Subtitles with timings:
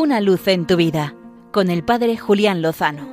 [0.00, 1.14] Una luz en tu vida
[1.52, 3.06] con el Padre Julián Lozano.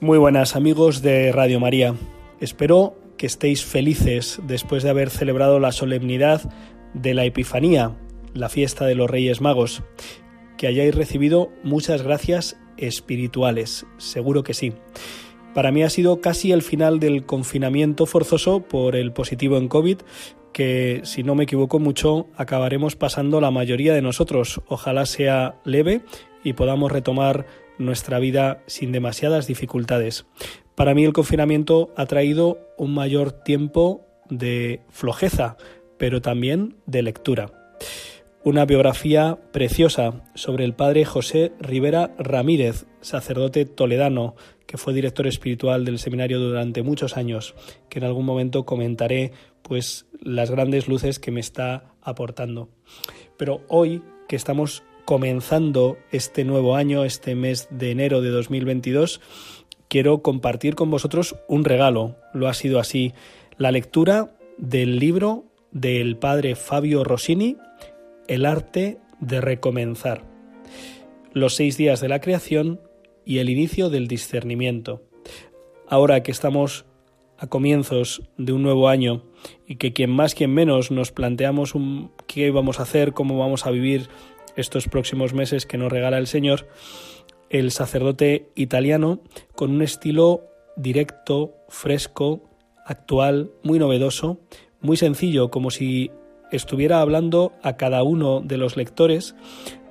[0.00, 1.94] Muy buenas amigos de Radio María.
[2.40, 6.42] Espero que estéis felices después de haber celebrado la solemnidad
[6.92, 7.96] de la Epifanía,
[8.34, 9.82] la fiesta de los Reyes Magos,
[10.58, 14.74] que hayáis recibido muchas gracias espirituales, seguro que sí.
[15.54, 19.98] Para mí ha sido casi el final del confinamiento forzoso por el positivo en COVID,
[20.52, 24.60] que si no me equivoco mucho acabaremos pasando la mayoría de nosotros.
[24.66, 26.02] Ojalá sea leve
[26.42, 27.46] y podamos retomar
[27.78, 30.26] nuestra vida sin demasiadas dificultades.
[30.74, 35.56] Para mí el confinamiento ha traído un mayor tiempo de flojeza,
[35.98, 37.52] pero también de lectura.
[38.44, 44.34] Una biografía preciosa sobre el padre José Rivera Ramírez, sacerdote toledano,
[44.66, 47.54] que fue director espiritual del seminario durante muchos años,
[47.88, 52.68] que en algún momento comentaré pues las grandes luces que me está aportando.
[53.38, 59.22] Pero hoy que estamos comenzando este nuevo año, este mes de enero de 2022,
[59.88, 62.16] quiero compartir con vosotros un regalo.
[62.34, 63.14] Lo ha sido así,
[63.56, 67.56] la lectura del libro del padre Fabio Rossini,
[68.26, 70.24] El arte de recomenzar.
[71.32, 72.80] Los seis días de la creación
[73.26, 75.02] y el inicio del discernimiento.
[75.88, 76.86] Ahora que estamos
[77.36, 79.24] a comienzos de un nuevo año
[79.66, 81.74] y que quien más, quien menos nos planteamos
[82.26, 84.08] qué vamos a hacer, cómo vamos a vivir
[84.56, 86.66] estos próximos meses que nos regala el Señor,
[87.50, 89.20] el sacerdote italiano,
[89.54, 90.44] con un estilo
[90.76, 92.48] directo, fresco,
[92.86, 94.40] actual, muy novedoso,
[94.80, 96.10] muy sencillo, como si
[96.56, 99.34] estuviera hablando a cada uno de los lectores,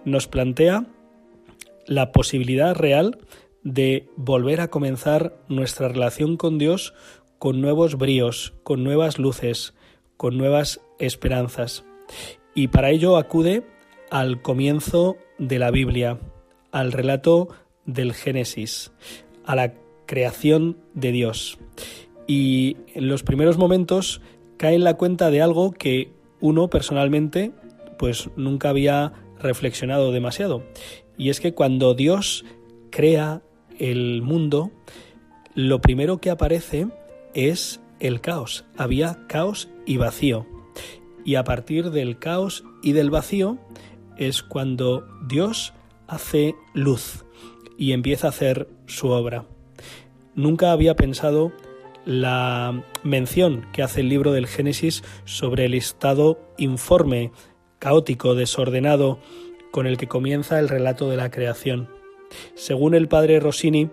[0.05, 0.85] nos plantea
[1.85, 3.19] la posibilidad real
[3.63, 6.93] de volver a comenzar nuestra relación con Dios
[7.43, 9.73] con nuevos bríos, con nuevas luces,
[10.15, 11.83] con nuevas esperanzas.
[12.55, 13.63] Y para ello acude
[14.09, 16.19] al comienzo de la Biblia,
[16.71, 17.49] al relato
[17.85, 18.93] del Génesis,
[19.43, 19.73] a la
[20.05, 21.59] creación de Dios.
[22.27, 24.21] Y en los primeros momentos
[24.55, 27.53] cae en la cuenta de algo que uno personalmente
[27.97, 30.61] pues nunca había reflexionado demasiado.
[31.17, 32.43] Y es que cuando Dios
[32.91, 33.41] crea
[33.79, 34.69] el mundo,
[35.55, 36.87] lo primero que aparece
[37.33, 38.65] es el caos.
[38.75, 40.45] Había caos y vacío.
[41.23, 43.57] Y a partir del caos y del vacío
[44.17, 45.73] es cuando Dios
[46.07, 47.23] hace luz
[47.77, 49.45] y empieza a hacer su obra.
[50.35, 51.53] Nunca había pensado
[52.05, 57.31] la mención que hace el libro del Génesis sobre el estado informe,
[57.79, 59.19] caótico, desordenado,
[59.71, 61.89] con el que comienza el relato de la creación.
[62.55, 63.89] Según el padre Rossini,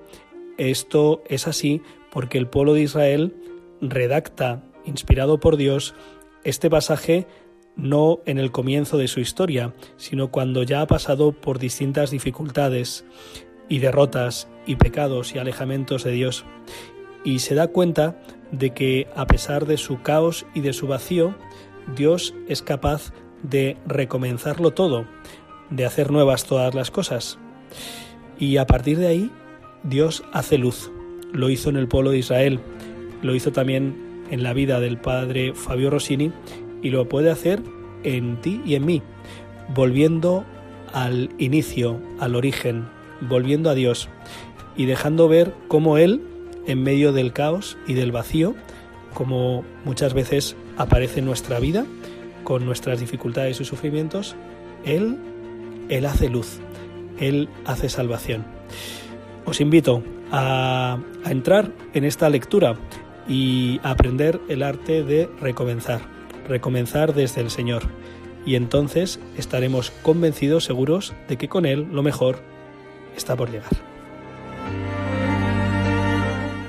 [0.58, 3.34] esto es así porque el pueblo de Israel
[3.80, 5.94] redacta, inspirado por Dios,
[6.44, 7.26] este pasaje
[7.76, 13.04] no en el comienzo de su historia, sino cuando ya ha pasado por distintas dificultades
[13.68, 16.44] y derrotas y pecados y alejamientos de Dios,
[17.24, 18.20] y se da cuenta
[18.52, 21.34] de que a pesar de su caos y de su vacío,
[21.94, 25.06] Dios es capaz de recomenzarlo todo,
[25.70, 27.38] de hacer nuevas todas las cosas.
[28.38, 29.30] Y a partir de ahí,
[29.82, 30.90] Dios hace luz.
[31.32, 32.60] Lo hizo en el pueblo de Israel,
[33.22, 36.32] lo hizo también en la vida del padre Fabio Rossini
[36.82, 37.62] y lo puede hacer
[38.02, 39.02] en ti y en mí,
[39.74, 40.44] volviendo
[40.92, 42.88] al inicio, al origen,
[43.20, 44.08] volviendo a Dios
[44.76, 46.22] y dejando ver cómo Él,
[46.66, 48.54] en medio del caos y del vacío,
[49.14, 51.86] como muchas veces aparece en nuestra vida,
[52.44, 54.36] con nuestras dificultades y sufrimientos,
[54.84, 55.16] Él,
[55.88, 56.58] Él hace luz,
[57.18, 58.44] Él hace salvación.
[59.44, 62.76] Os invito a, a entrar en esta lectura
[63.28, 66.00] y a aprender el arte de recomenzar,
[66.48, 67.82] recomenzar desde el Señor.
[68.46, 72.38] Y entonces estaremos convencidos, seguros, de que con Él lo mejor
[73.16, 73.70] está por llegar.